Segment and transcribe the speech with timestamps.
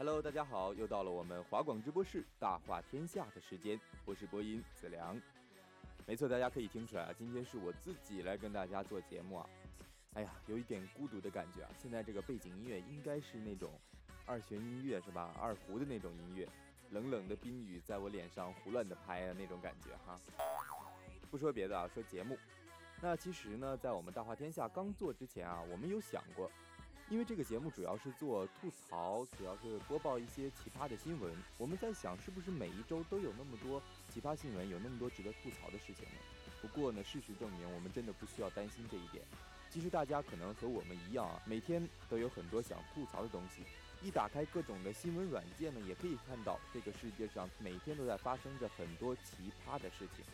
[0.00, 5.20] Hello，大家好，又到了我们华广直播室大话天下的时间，我是播音子良。
[6.06, 9.46] 没错，大家可以听出来啊，今天是我自己来跟大家做节目啊。
[10.14, 11.70] 哎呀，有一点孤独的感觉啊。
[11.76, 13.70] 现在这个背景音乐应该是那种
[14.24, 15.34] 二泉音乐是吧？
[15.38, 16.48] 二胡的那种音乐，
[16.92, 20.18] 冷冷的冰雨在我脸上胡乱的拍啊，那种感觉哈。
[21.30, 22.38] 不说别的啊，说节目。
[23.02, 26.50] 那其实呢，在我们大话天下刚做之前啊，我们有想过。
[27.10, 31.34] 因为这个节目主要是做吐槽，主要是播报一些奇葩的新闻。
[31.58, 36.14] 我们在想，是不是每一周都有那么多奇葩新闻，有那么多值得吐槽的事情呢？
[36.62, 39.24] 不过呢，事实证明，我们真的不需要担心这一点。
[39.68, 43.62] 其实大家可能和我们一样啊，每天都有很多想吐槽的东西。
[44.02, 50.24] 一打开各种的新闻软件呢，也可以看到这个世界上每天都在发生着很多奇葩的事情。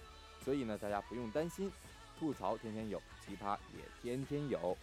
[0.44, 1.72] 所以呢，大家不用担心，
[2.18, 4.76] 吐槽天天有，奇葩也天天有。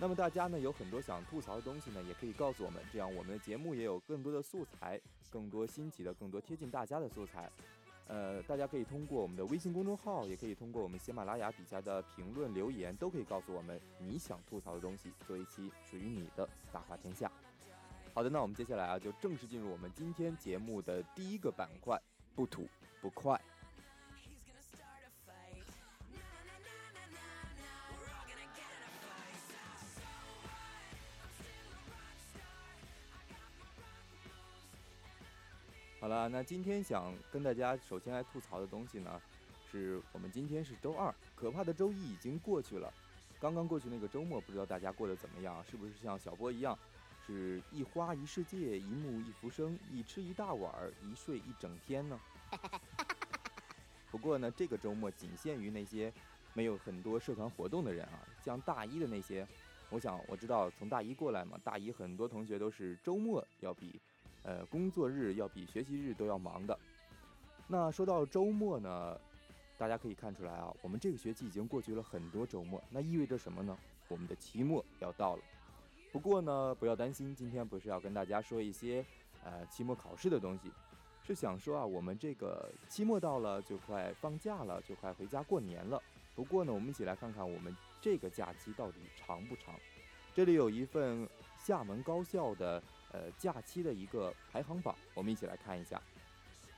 [0.00, 7.50] 那么大家呢有很多想吐槽的东西呢，也可以告诉我们，这样我们的节目也有更多的素材，更多新奇的、更多贴近大家的素材。
[8.08, 17.30] 呃，大家可以通过我们的微信公众号，也可以通过我们喜马拉雅底下的评论留言，都可以告诉我们你想吐槽的东西，做一期属于你的大话天下。
[18.14, 22.00] 好的，那我们接下来啊，就正式进入我们今天节目的第一个板块，
[22.34, 22.66] 不吐
[23.02, 23.38] 不快。
[36.00, 39.20] 好了，那今天想跟大家首先来吐槽的东西呢，
[39.70, 42.90] 是我们今天是周二，可怕的周一已经过去了。
[43.38, 45.62] 刚刚过去那个周末，不知道大家过得怎么样？
[45.70, 46.76] 是不是像小波一样，
[47.26, 52.18] 是一花一世界，一木一浮生，一吃一大碗，一睡一整天呢？
[54.10, 56.10] 不过呢，这个周末仅限于那些
[56.54, 59.46] 没有很多社团活动的人啊，像大一的那些，
[59.90, 64.00] 我想我知道从大一过来嘛，大一很多同学都是周末要比。
[64.42, 66.78] 呃，工作日要比学习日都要忙的。
[67.66, 69.16] 那说到周末呢，
[69.78, 73.76] 大家可以看出来啊，我们这个学期已经过去了很多周末，那意味着什么呢？
[74.08, 75.42] 我们的期末要到了。
[76.10, 79.04] 不过呢，不要担心，今天不是要跟大家说一些
[79.44, 80.72] 呃期末考试的东西，
[81.22, 86.02] 是想说啊，我们这个期末到了就快放假了，就快回家过年了。
[86.34, 89.74] 不过呢，我们一起来看看我们这个假期到底长不长。
[90.34, 92.82] 这里有一份厦门高校的。
[93.12, 96.00] 呃，假期的一个排行榜，我们一起来看一下。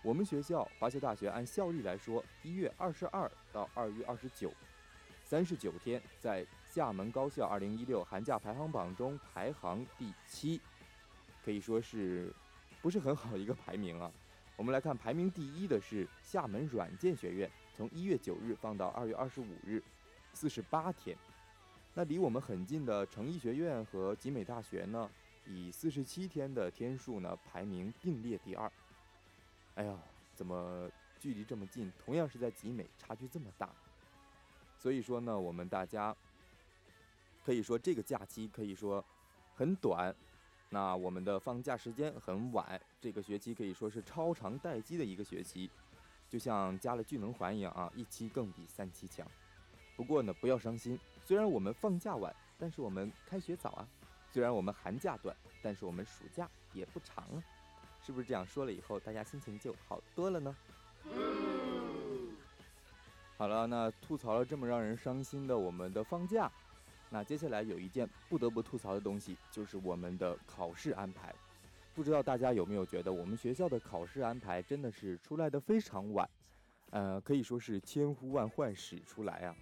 [0.02, 4.52] 我们学校华侨大学按校历来说，一月二十二到二月二十九，
[5.24, 10.60] 三十九天，在厦门高校二零一六寒假排行榜中排行第七，
[11.44, 12.34] 可以说是
[12.80, 14.10] 不是很好的一个排名啊。
[14.56, 19.82] 我们来看排名第一的是厦门软件学院，从一月九日放到二月二十五日，
[20.32, 21.16] 四十八天。
[21.94, 25.10] 那离我们很近的成毅学院和集美大学呢？
[25.46, 28.70] 以四十七天的天数呢，排名并列第二。
[29.74, 29.98] 哎呀，
[30.34, 31.92] 怎么距离这么近？
[32.04, 33.70] 同样是在集美，差距这么大。
[34.78, 36.14] 所以说呢，我们大家
[37.44, 39.04] 可以说这个假期可以说
[39.54, 40.14] 很短，
[40.70, 42.80] 那我们的放假时间很晚。
[43.00, 45.70] 这个学期可以说是超长待机的一个学期，
[46.28, 49.26] 就像加了聚能环一样啊，一期更比三期强。
[49.96, 53.88] 不过呢，不要伤心，虽然我们放假晚，但是我们开学早啊。
[54.32, 57.44] 虽然我们寒假短，但是我们暑假也不长啊，
[58.00, 60.56] 是不是这样说了以后，大家心情就好多了呢？
[63.36, 66.50] 好了，那吐槽了这么让人伤心的我们的放假，
[67.10, 71.34] 那接下来有一件不得不吐槽的东西，就是我们的考试安排。
[71.94, 76.26] 不知道大家有没有觉得，我们学校的考试安排真的是出来的非常晚，
[76.88, 79.54] 呃，可以说是千呼万唤始出来啊。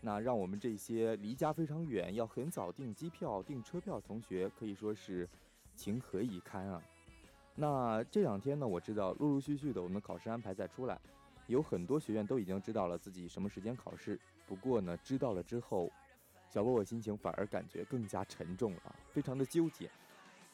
[0.00, 5.28] 那让我们这些离家非常远、要很早订机票、订车票的同学，可以说是
[5.76, 6.82] 情何以堪啊！
[7.54, 10.98] 那这两天呢，我知道陆陆续续的我们考试安排在出来，
[11.48, 14.18] 有很多学院都已经知道了自己什么时间考试。
[14.46, 15.90] 不过呢，知道了之后，
[16.48, 19.90] 小波我心情反而感觉更加沉重了，非常的纠结。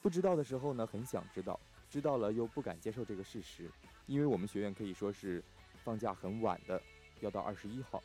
[0.03, 1.59] 不知道的时候呢，很想知道；
[1.89, 3.71] 知道了又不敢接受这个事实，
[4.07, 5.43] 因为我们学院可以说是
[5.85, 6.83] 放假很晚的，
[7.21, 8.03] 要到二十一号。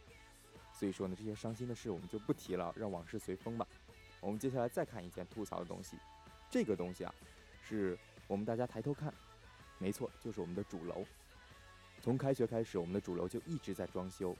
[0.81, 3.67] 所以说呢，这些伤心的事我们就不提了，让往事随风吧。
[4.19, 5.95] 我们接下来再看一件吐槽的东西，
[6.49, 7.13] 这个东西啊，
[7.61, 7.95] 是
[8.25, 9.13] 我们大家抬头看，
[9.77, 11.05] 没错，就是我们的主楼。
[12.01, 14.35] 从开学开始，我们的主楼就一直在装修，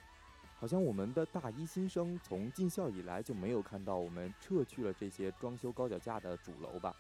[0.58, 6.96] 好像我们的大一新生从进校以来就没有看到我们撤去了这些装修高脚架的主楼吧？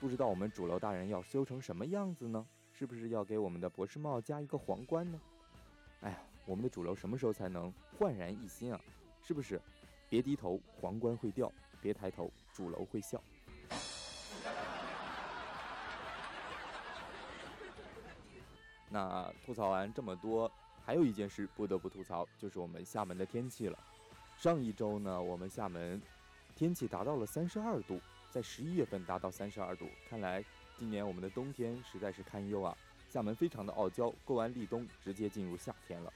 [0.00, 2.44] 不知道我们主楼大人要修成什么样子呢？
[2.72, 5.20] 是不是要给我们的博士帽加一个皇冠呢？
[6.00, 6.18] 哎呀！
[6.46, 8.80] 我们的主楼什么时候才能焕然一新啊？
[9.22, 9.60] 是不是？
[10.08, 11.50] 别低头皇冠会掉
[11.80, 13.20] 别抬头主楼会笑。
[18.88, 20.48] 那吐槽完这么多
[20.84, 23.76] 还有一件事不得不吐槽就是我们厦门的天气了。
[24.38, 26.00] 上一周呢我们厦门
[26.54, 28.00] 天气达到了三十二度
[28.30, 30.44] 在十一月份达到三十二度看来
[30.78, 32.78] 今年我们的冬天实在是堪忧啊。
[33.08, 36.12] 厦门非常的傲娇过完立冬直接进入夏天了。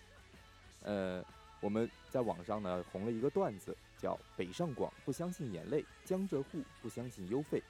[0.83, 1.25] 呃，
[1.61, 7.63] 我们在网上呢红了一个段子，叫“北上广不相信眼泪，江浙沪不相信邮费，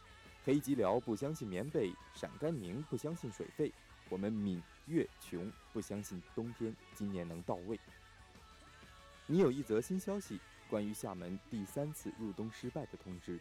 [0.44, 3.72] 黑吉辽不相信棉被，陕甘宁不相信水费，
[4.08, 7.78] 我们闽粤琼不相信冬天今年能到位。”
[9.26, 13.38] 你有一则新消息，关于厦门第三次入冬失败的通知。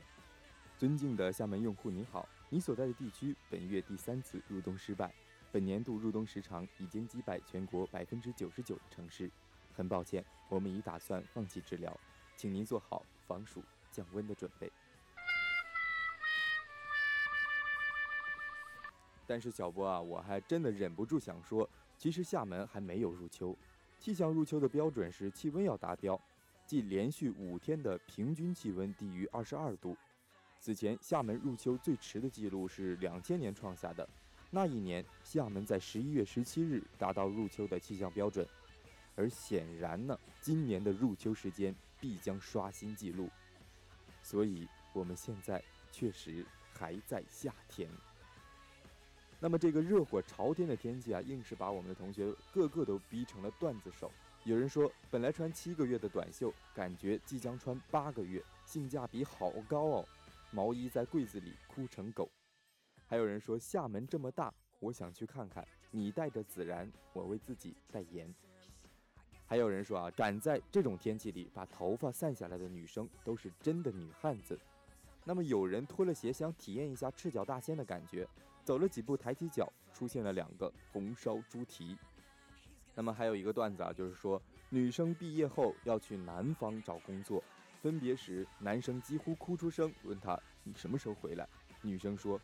[0.77, 5.13] 尊敬的厦门用户你好，你所在的地区本月第三次入冬失败。
[5.51, 9.31] 本年度入冬时长已经击败全国百分之九十九的城市，
[9.74, 11.98] 很抱歉，我们已打算放弃治疗，
[12.36, 14.71] 请您做好防暑降温的准备。
[19.25, 23.56] 但是小波啊，我还真的忍不住想说，其实厦门还没有入秋，
[24.00, 26.19] 气象入秋的标准是气温要达标，
[26.66, 29.95] 即连续五天的平均气温低于二十二度。
[30.60, 34.10] 此前厦门入秋最迟的记录是两千年创下的。
[34.50, 38.44] 那一年，厦门在十一月十七日达到入秋的气象标准，
[39.19, 43.30] 而显然呢，今年的入秋时间必将刷新纪录。
[44.24, 45.62] 所以，我们现在
[45.92, 47.89] 确实还在夏天。
[49.42, 54.10] 那么，这个热火朝天的天气啊，硬是把我们的同学个个都逼成了段子手。
[54.45, 60.06] 有人说，本来穿七个月的短袖，感觉即将穿八个月，性价比好高哦。
[60.51, 62.31] 毛衣在柜子里哭成狗。
[63.06, 65.68] 还有人说厦门这么大，我想去看看。
[65.92, 68.33] 你带着孜然，我为自己代言。
[69.50, 74.57] 还有人说啊，赶在这种天气里把头发散下来的女生都是真的女汉子。
[75.25, 78.28] 那么有人脱了鞋想体验一下赤脚大仙的感觉，
[78.63, 81.98] 走了几步抬起脚，出现了两个红烧猪蹄。
[82.94, 87.44] 那么还有一个段子啊，就是说女生毕业后要去南方找工作，
[87.81, 91.50] 分别时男生几乎哭出声，问她你什么时候回来？
[91.81, 92.40] 女生说。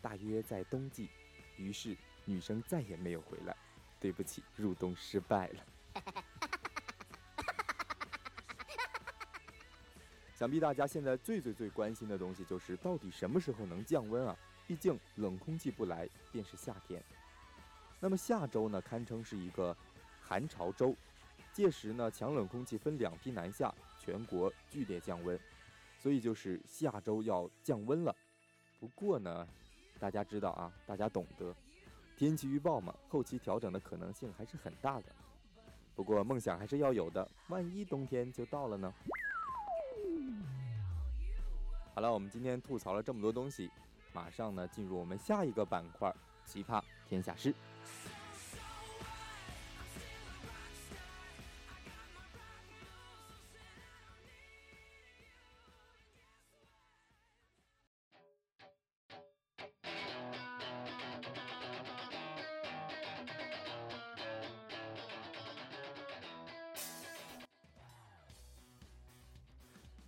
[0.00, 1.08] 大约在冬季，
[1.56, 3.56] 于是女生再也没有回来。
[4.00, 5.64] 对不起，入冬失败了。
[10.42, 14.36] 想必大家现在最最最关心的东西就是到底什么时候能降温啊？
[14.66, 17.00] 毕竟冷空气不来便是夏天。
[18.00, 19.76] 那么下周呢，堪称是一个
[20.20, 20.96] 寒潮周，
[21.52, 25.38] 届时呢，强冷空气分两批南下，全国剧烈降温，
[25.96, 28.12] 所以就是下周要降温了。
[28.80, 29.46] 不过呢。
[30.00, 31.54] 大家知道啊，大家懂得，
[32.16, 35.04] 天气预报嘛，后期调整的可能性还是很大的。
[35.94, 38.92] 不过梦想还是要有的，万一冬天就到了呢？
[41.94, 43.70] 好了，我们今天吐槽了这么多东西，
[44.14, 46.10] 马上呢进入我们下一个板块——
[46.46, 47.54] 奇葩天下事。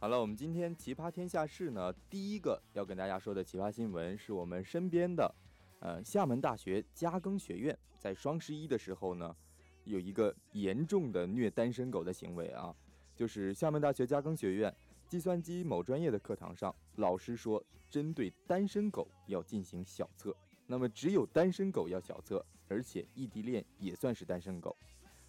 [0.04, 5.34] 好了，我们今天奇葩天下事呢，第一个要跟大家说的奇葩新闻是我们身边的，
[5.80, 9.34] 呃，厦门大学嘉庚学院在双十一的时候呢，
[9.84, 12.76] 有一个严重的虐单身狗的行为啊，
[13.16, 14.70] 就是厦门大学嘉庚学院
[15.08, 24.76] 计算机某专业的课堂上，老师说针对单身狗要进行小测，那么只有单身狗要小测，而且异地恋也算是单身狗，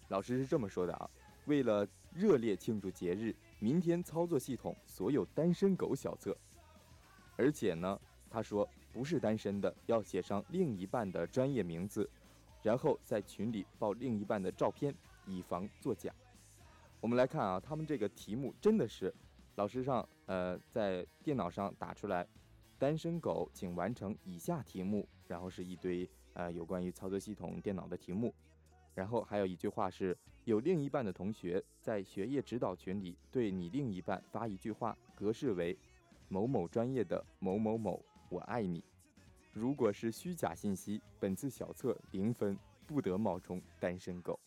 [0.08, 1.08] 老师是这么说的啊，
[1.46, 3.34] 为了热烈庆祝节日。
[3.58, 6.36] 明天操作系统所有单身狗小测，
[7.36, 7.98] 而且呢，
[8.28, 12.08] 他说不是单身的要写上另一半的专业名字，
[12.62, 14.94] 然后在群里报另一半的照片，
[15.26, 16.12] 以防作假。
[17.00, 19.14] 我们来看啊，他们这个题目真的是
[19.54, 22.26] 老师上呃在电脑上打出来，
[22.78, 28.34] 单身狗请完成以下题目，然后是一堆呃有关于操作系统电脑的题目。
[28.96, 35.78] 然后还有一句话是：有另一半的同学在学业指导群里对你另一半发一句话，格式为
[36.28, 38.82] 某某专业的某某某，我爱你。
[39.52, 44.40] 如果是虚假信息，本次小测零分，不得冒充单身狗。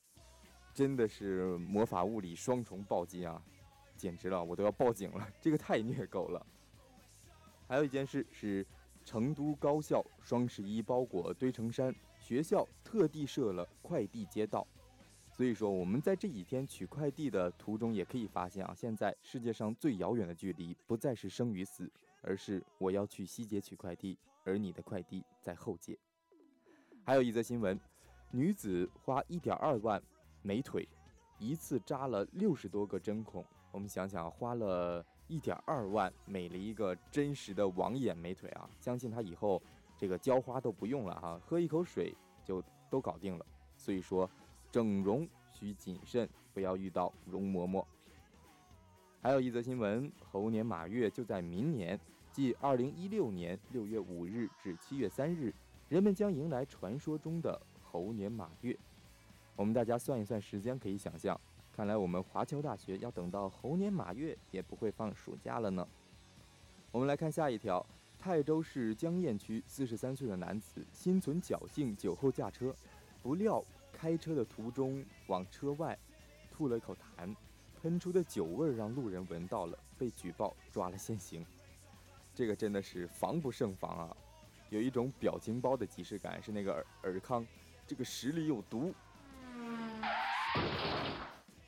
[0.73, 3.39] 真的是魔法物理双重暴击啊！
[3.95, 6.43] 简直了，我都要报警了，这个太虐狗了。
[7.67, 8.65] 还有一件事是，
[9.05, 11.93] 成都高校双十一包裹堆成山。
[12.29, 14.67] 学校特地设了快递街道，
[15.31, 25.98] 所以说我们在这几天取快递的途中也可以发现啊，现在世界上最遥远的距离不再是生与死，而是我要去西街取快递，而你的快递在后街。
[27.03, 27.79] 还有一则新闻，
[28.29, 30.00] 女子花一点二万
[30.43, 30.88] 美腿，
[31.39, 33.43] 一次扎了六十多个针孔。
[33.71, 38.69] 我们想想，花了一点二万美了一个真实的网眼美腿啊！
[38.79, 39.59] 相信她以后
[39.99, 43.45] 这个浇花都不用了哈，喝一口水就都搞定了。
[43.75, 44.27] 所以说，
[44.71, 47.85] 整容需谨慎，不要遇到容嬷嬷。
[49.21, 51.99] 还有一则新闻，猴年马月就在明年，
[52.31, 55.53] 即二零一六年六月五日至七月三日，
[55.89, 57.61] 人们将迎来传说中的。
[57.91, 58.77] 猴年马月，
[59.55, 61.41] 我们大家算一算时间，可以想象，
[61.73, 65.87] 看来我们华侨大学要等到猴年马月也不会放暑假了呢。
[66.91, 67.83] 我们来看下一条：
[68.19, 72.75] 泰州市江堰区四十三岁的男子心存侥幸，酒后驾车，
[73.23, 75.97] 不料开车的途中往车外
[76.51, 77.33] 吐了一口痰，
[77.81, 81.45] 喷出的酒味让路人闻到了，被举报抓了现行。
[82.35, 84.15] 这个真的是防不胜防啊！
[84.69, 87.47] 有一种表情包的即视感，是那个尔尔康。
[87.88, 88.93] 这个实里有毒。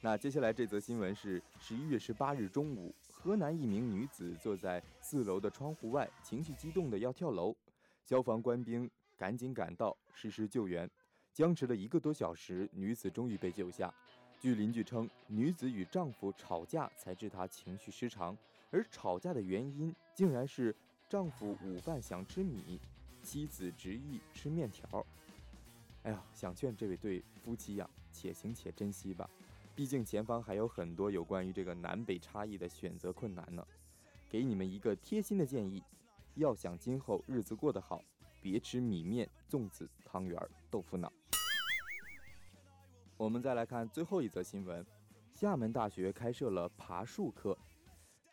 [0.01, 2.93] 那接下来这则新闻是十一月十八日中午，
[3.23, 7.55] 河南一名女子坐在四楼的窗户外，情绪激动的要跳楼，
[8.03, 10.89] 消防官兵赶紧赶到实施救援，
[11.31, 13.93] 僵持了一个多小时，女子终于被救下。
[14.39, 18.35] 据邻居称，女子与丈夫吵架才致她情绪失常，
[18.71, 20.75] 而吵架的原因竟然是
[21.07, 22.79] 丈夫午饭想吃米，
[23.21, 25.05] 妻子执意吃面条。
[26.01, 29.29] 哎呀，想劝这位对夫妻呀，且行且珍惜吧，
[29.75, 33.65] 毕竟前方还有很多有关于这个南北差异的选择困难呢。
[34.29, 35.83] 给你们一个贴心的建议，
[36.35, 38.01] 要想今后日子过得好，
[38.41, 41.11] 别吃米面、粽子、汤圆、豆腐脑。
[43.17, 44.85] 我们再来看最后一则新闻：
[45.33, 47.57] 厦门大学开设了爬树课。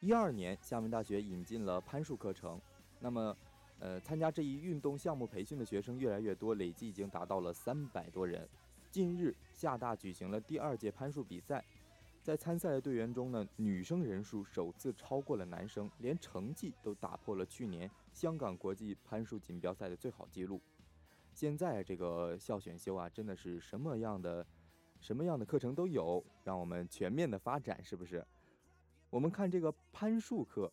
[0.01, 2.61] 一二年，厦门大学引进了攀树课程，
[3.01, 3.37] 那么。
[3.81, 8.49] 呃，参加这一运动项目培训的学生越来越多，累计已经达到了三百多人。
[8.91, 11.63] 近日，厦大举行了第二届攀树比赛，
[12.23, 20.61] 在参赛的队员中呢，女生人数首次超过了男生，连成绩都打破了去年香港国际攀树锦标赛的最好记录。
[21.35, 24.45] 现在这个校选修啊，真的是什么样的
[25.01, 28.27] 什么样的课程都有，让我们全面的发展，是不是？
[29.11, 30.73] 我们看这个攀树课，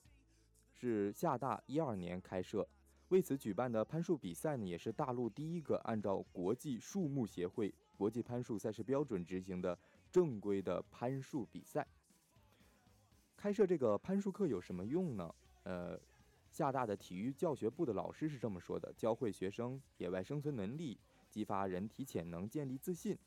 [0.72, 2.68] 是厦大一二年开设。
[3.10, 9.78] 为此举办的攀树比赛呢，也是大陆第一个按照国际树木协会国际攀树赛事标准执行的
[10.12, 11.88] 正规的攀树比赛。
[13.36, 15.34] 开设这个攀树课有什么用呢？
[15.64, 16.00] 呃，
[16.52, 21.00] 厦大的体育教学部的老师是这么说的：教会学生野外生存能力，
[21.30, 23.18] 激发人体潜能，建立自信。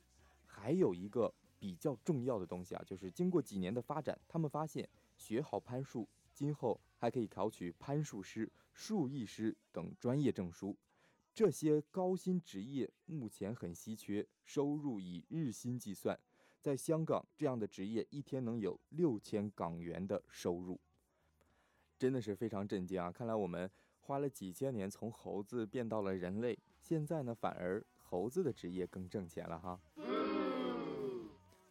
[0.46, 6.80] 还有一个比较重要的东西啊，就是经过几年的发展，他们发现学好攀树，今后。
[7.00, 10.76] 还可以考取攀树师、树艺师等专业证书，
[11.38, 16.18] 这些高薪职业目前很稀缺，收入以日薪计算，
[16.60, 20.80] 在香港这样的职业一天能有六千港元的收入，
[21.96, 23.12] 真的是非常震惊啊！
[23.12, 29.80] 看来我们花了几千年从猴子变到了人类，现在呢反而猴子的职业更挣钱了哈。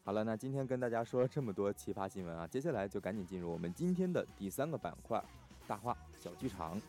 [0.06, 5.22] 好了，那今天跟大家说这么多奇葩新闻啊，接下来就赶紧进入我们今天的第三个板块——
[5.68, 6.80] 大话小剧场。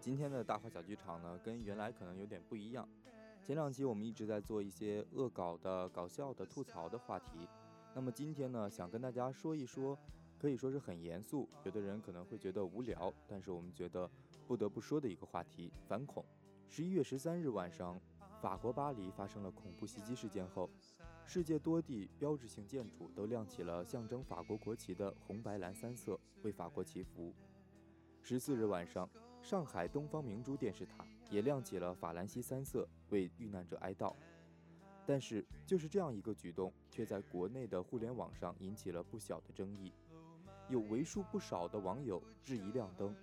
[0.00, 2.88] 今天的大话小剧场呢，跟原来可能有点不一样。
[3.42, 7.46] 前两期我们一直在做一些恶搞的、搞笑的、吐槽的话题，
[7.94, 9.98] 那么今天呢，想跟大家说一说，
[10.38, 14.10] 可以说是很严肃，有的人可能会觉得无聊，但是我们觉得
[14.46, 16.24] 不得不说的一个话题——反恐。
[16.66, 18.00] 十一月十三日晚上，
[18.40, 20.70] 法国巴黎发生了恐怖袭击事件后，
[21.26, 27.34] 世界多地标志性建筑都亮起了象征法国国旗的红白蓝三色，为法国祈福。
[28.22, 29.06] 十四日晚上。
[29.42, 34.14] 上海东方明珠电视塔也亮起了法兰西三色，为遇难者哀悼。
[35.06, 39.92] 但是，就是这样一个举动，却在国内的互联网上引起了不小的争议。
[40.68, 43.16] 有为数不少的网友质疑亮灯，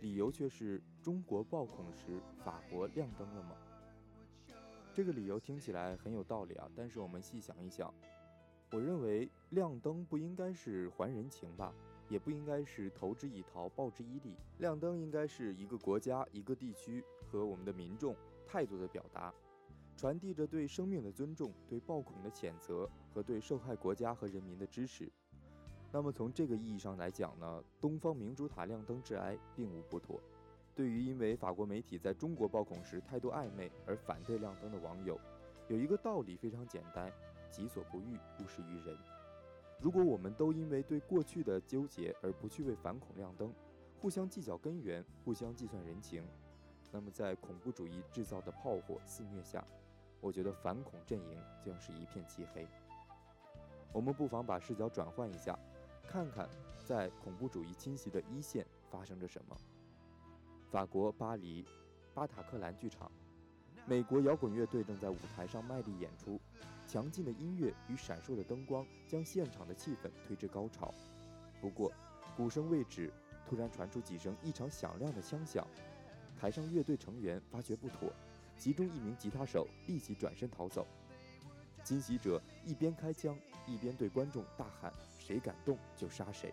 [0.00, 3.56] 理由却是中国爆恐时，法国亮灯了吗？
[4.92, 7.94] 这个理由听起来很有道理啊，但是我们细想一想，
[8.72, 11.72] 我认为亮灯不应该是还人情吧？
[12.10, 14.36] 也不应该是投之以桃报之以李。
[14.58, 18.14] 亮灯应该是一个国家、一个地区和我们的民众
[18.46, 19.32] 态度的表达，
[19.96, 25.10] 传递着对生命的尊重、对暴恐的谴责和对受害国家和人民的支持。
[25.92, 30.20] 那么从这个意义上来讲呢，东方明珠塔亮灯致哀并无不妥。
[30.74, 35.18] 对于因为法国媒体在中国暴恐时态度暧昧而反对亮灯的网友，
[35.68, 37.12] 有一个道理非常简单：
[37.50, 38.96] 己所不欲，勿施于人。
[39.80, 43.52] 如果我们都因为对过去的纠结而不去为反恐亮灯，
[43.98, 46.22] 互相计较根源，互相计算人情，
[46.92, 49.64] 那么在恐怖主义制造的炮火肆虐下，
[50.20, 52.66] 我觉得反恐阵营将是一片漆黑。
[53.92, 55.58] 我们不妨把视角转换一下。
[56.06, 56.48] 看看，
[56.84, 59.56] 在恐怖主义侵袭的一线发生着什么。
[60.68, 61.64] 法国巴黎，
[62.12, 63.10] 巴塔克兰剧场，
[63.86, 66.40] 美国摇滚乐队正在舞台上卖力演出，
[66.90, 70.92] 强劲的音乐与闪烁的灯光将现场的气氛推至高潮。
[71.60, 71.92] 不过，
[72.36, 73.12] 鼓声未止，
[73.46, 75.64] 突然传出几声异常响亮的枪响，
[76.36, 78.12] 台上乐队成员发觉不妥，
[78.56, 80.84] 其中一名吉他手立即转身逃走。
[81.84, 84.92] 惊喜者一边开枪，一边对观众大喊。
[85.16, 86.52] 谁敢动就杀谁！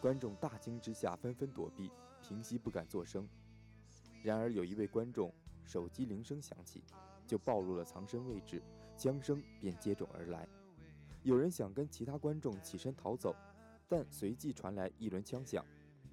[0.00, 1.90] 观众大惊之下纷纷躲避，
[2.22, 3.28] 平息不敢作声。
[4.22, 5.34] 然而有一位观众
[5.64, 6.84] 手机铃声响起，
[7.26, 8.62] 就暴露了藏身位置，
[8.96, 10.48] 枪声便接踵而来。
[11.22, 13.34] 有人想跟其他观众起身逃走，
[13.88, 15.64] 但随即传来一轮枪响，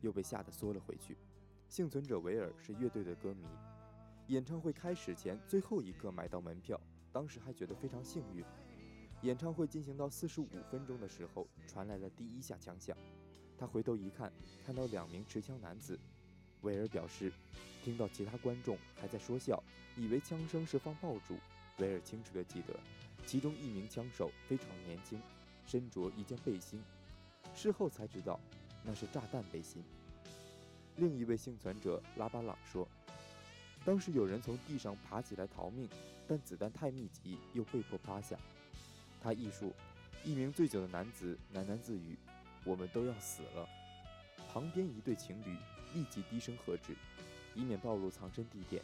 [0.02, 1.18] 又被吓得缩了回去。
[1.68, 3.46] 幸存者维尔是乐队的歌迷，
[4.28, 6.80] 演唱会开始前最后一刻买到门票，
[7.12, 8.44] 当时还觉得非常幸运。
[9.22, 12.98] 演唱会进行到四十五分钟的时候，传来了第一下枪响。
[13.58, 14.34] 他回头一看，
[14.66, 16.00] 看到两名持枪男子。
[16.62, 17.32] 维尔表示，
[17.84, 19.62] 听到其他观众还在说笑，
[19.96, 21.36] 以为枪声是放爆竹。
[21.78, 22.74] 威尔清楚地记得，
[23.26, 25.20] 其中一名枪手非常年轻，
[25.66, 26.82] 身着一件背心。
[27.56, 28.40] 事后才知道，
[28.84, 29.84] 那是炸弹背心。
[30.98, 32.88] 另一位幸存者拉巴朗说，
[33.84, 35.90] 当时有人从地上爬起来逃命，
[36.28, 38.38] 但子弹太密集，又被迫趴下。
[39.22, 39.74] 他忆述，
[40.24, 42.18] 一名醉酒的男子喃喃自语
[42.64, 43.68] ：“我们都要死了。”
[44.52, 45.56] 旁边一对情侣
[45.94, 46.96] 立即低声喝止，
[47.56, 48.84] 以免暴露藏身地点。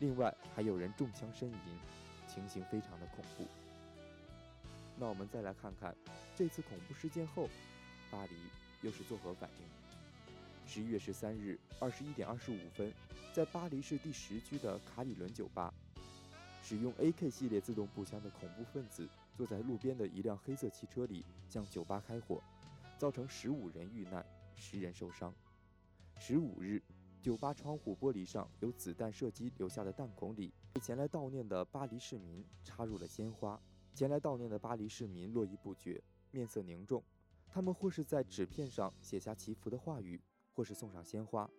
[0.00, 1.52] 另外还有人中枪呻吟，
[2.32, 3.46] 情形非常的恐怖。
[4.96, 5.96] 那我们再来看看
[6.36, 7.48] 这次恐怖事件后，
[8.10, 8.36] 巴黎
[8.82, 9.66] 又是作何反应？
[10.66, 12.92] 十一月十三日二十一点二十五分，
[13.34, 15.74] 在巴黎市第十区的卡里伦酒吧，
[16.62, 19.08] 使用 AK 系列自动步枪的恐怖分子。
[19.36, 22.42] 坐在路边的一辆黑色汽车里向酒吧开火，
[22.98, 24.22] 造成十五人遇难，
[24.54, 25.32] 十人受伤。
[26.18, 26.82] 十五日，
[27.22, 33.60] 酒吧窗户玻璃上有子弹射击留下的弹孔里，被前来悼念的巴黎市民插入了鲜花。
[33.92, 37.02] 前来悼念的巴黎市民络绎不绝，面色凝重。
[37.48, 40.20] 他们或是在纸片上写下祈福的话语，
[40.54, 41.50] 或是送上鲜花。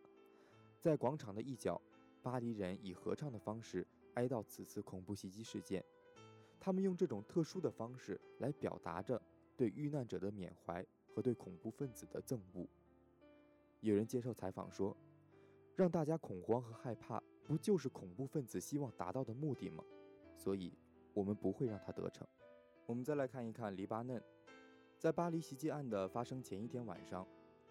[0.80, 1.80] 在广场的一角，
[2.24, 5.84] 巴黎人以合唱的方式哀悼此次恐怖袭击事件。
[6.58, 9.22] 他们用这种特殊的方式来表达着
[9.58, 12.66] 对遇难者的缅怀和对恐怖分子的憎恶。
[13.82, 14.96] 有人接受采访说
[15.76, 19.84] ：“让大家恐慌和害怕，不就是恐怖分子希望达到的目的吗？
[20.36, 20.74] 所以，
[21.14, 22.28] 我们不会让他得逞。”
[22.88, 24.22] 我们再来看一看黎巴嫩，
[24.98, 27.26] 在巴黎袭击案的发生前一天晚上，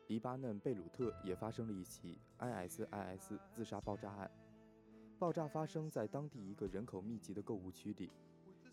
[0.06, 4.30] 黎巴嫩贝鲁特也发生了一起 ISIS 自杀爆炸案。
[5.18, 8.11] 爆炸发生在当地一个人口密集的购物区里。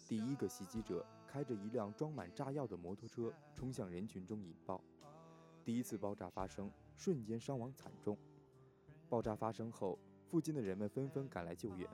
[0.07, 4.81] 第一个袭击者开着一辆装满炸药的摩托车冲向人群中引爆，
[5.65, 8.17] 第一次爆炸发生，瞬间伤亡惨重。
[9.09, 11.87] 爆炸发生后，附近的人们纷纷赶来救援。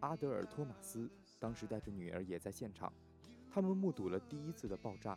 [0.00, 1.08] 阿德尔·托马斯
[1.38, 2.92] 当时带着女儿也在现场，
[3.48, 5.16] 他们目睹了第一次的爆炸。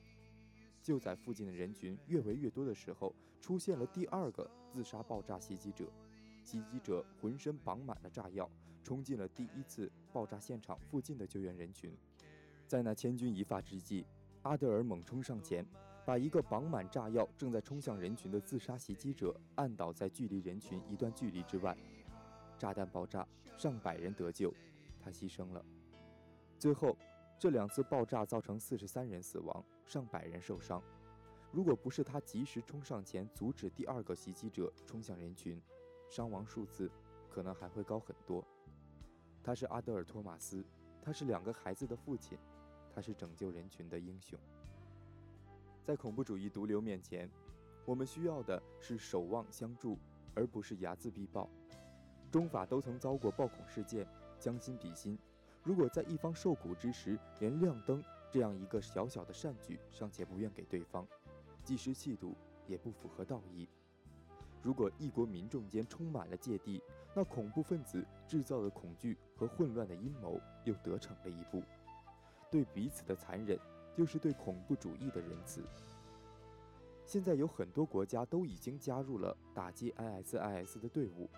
[0.83, 5.91] 就在附近的人群越围越多的时候，出现了第二个自杀爆炸袭击者。
[6.43, 8.47] 袭击者浑身绑满了炸药，
[8.83, 11.91] 冲进了第一次爆炸现场附近的救援人群。
[12.67, 14.05] 在那千钧一发之际，
[14.43, 15.65] 阿德尔猛冲上前，
[16.05, 21.75] 把一个绑满炸药、正在冲向人群的自杀袭击者按倒在距离人群一段距离之外。
[22.57, 24.53] 炸弹爆炸，上百人得救，
[24.99, 25.63] 他牺牲了。
[26.57, 26.97] 最后，
[27.37, 30.81] 这两次爆炸造成四十三人死亡，上百人受伤。
[31.51, 35.61] 如果不是他及时冲上前阻止第二个袭击者冲向人群，
[36.09, 36.91] 伤亡数字
[37.29, 38.45] 可能还会高很多。
[39.43, 40.65] 他是阿德尔·托马斯，
[41.01, 42.37] 他是两个孩子的父亲，
[42.93, 44.37] 他是拯救人群的英雄。
[45.83, 47.29] 在恐怖主义毒瘤面前，
[47.85, 49.99] 我们需要的是守望相助，
[50.33, 51.49] 而不是睚眦必报。
[52.35, 54.05] 中法都曾遭过暴恐事件，
[54.37, 55.17] 将心比心，
[55.63, 61.07] 如果在一方受苦之时，连亮灯这样一个小小的善举尚且不愿给对方，
[61.63, 62.35] 既失气度，
[62.67, 63.69] 也不符合道义。
[64.61, 66.83] 如果一国民众间充满了芥蒂，
[67.15, 71.63] 那恐怖分子制造的恐惧和混乱的阴谋又得逞了一步。
[72.51, 73.57] 对彼此的残忍，
[73.93, 75.63] 就是对恐怖主义的仁慈。
[77.05, 81.29] 现在有很多国家都已经加入了打击 ISIS 的队伍。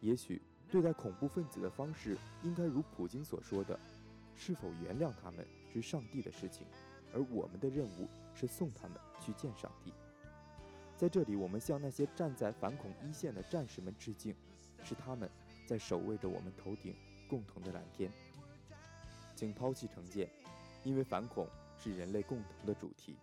[0.00, 3.78] 也许对待恐怖分子的方式，应该如普京所说的
[4.34, 6.66] ：“是否原谅他们是上帝的事情，
[7.12, 9.92] 而我们的任务是送他们去见上帝。”
[10.96, 14.34] 在这里，我们向那些站在反恐一线的战士们致敬，
[14.84, 15.30] 是他们
[15.66, 16.94] 在守卫着我们头顶
[17.28, 18.10] 共同的蓝天。
[19.34, 20.28] 请抛弃成见，
[20.84, 21.46] 因为反恐
[21.78, 23.16] 是人类共同的主题。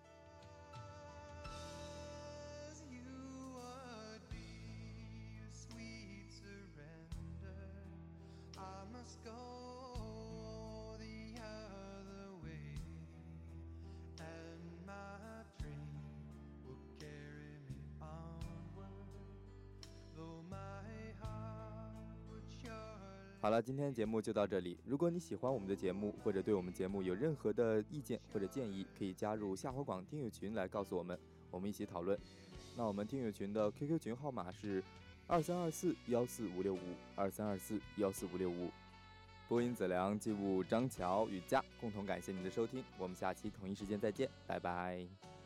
[23.39, 24.77] 好了，今天的节目就到这里。
[24.83, 31.17] 如果你喜欢我们的节目，或者对我们节目有任何的意见或者建议，可以加入夏火广听友群来告诉我们，
[31.51, 32.19] 我们一起讨论。
[32.75, 34.83] 那我们听友群的 QQ 群号码是
[35.27, 38.69] 二三二四幺四五六五二三二四幺四五六五。
[39.47, 45.36] 播音子良、记录张乔与佳共同感谢您的收听，我们下期同一时间再见，拜拜。